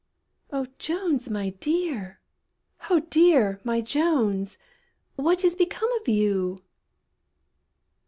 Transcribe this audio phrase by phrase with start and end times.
[0.51, 2.19] Oh Jones, my dear!
[2.89, 3.61] Oh dear!
[3.63, 4.57] my Jones,
[5.15, 6.63] What is become of you?"